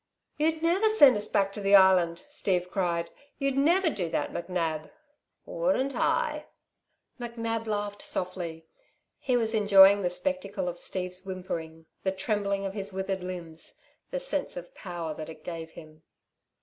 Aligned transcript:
"You'd 0.37 0.63
never 0.63 0.89
send 0.89 1.15
us 1.15 1.27
back 1.27 1.53
to 1.53 1.61
the 1.61 1.75
Island?" 1.75 2.23
Steve 2.27 2.71
cried. 2.71 3.11
"You'd 3.37 3.55
never 3.55 3.87
do 3.87 4.09
that, 4.09 4.31
McNab?" 4.33 4.89
"Wouldn't 5.45 5.95
I?" 5.95 6.47
McNab 7.19 7.67
laughed 7.67 8.01
softly. 8.01 8.65
He 9.19 9.37
was 9.37 9.53
enjoying 9.53 10.01
the 10.01 10.09
spectacle 10.09 10.67
of 10.67 10.79
Steve's 10.79 11.21
whimpering, 11.23 11.85
the 12.01 12.11
trembling 12.11 12.65
of 12.65 12.73
his 12.73 12.91
withered 12.91 13.23
limbs 13.23 13.77
the 14.09 14.19
sense 14.19 14.57
of 14.57 14.73
power 14.73 15.13
that 15.13 15.29
it 15.29 15.43
gave 15.43 15.69
him. 15.69 16.01